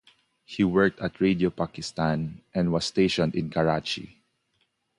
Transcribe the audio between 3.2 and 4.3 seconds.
in Karachi.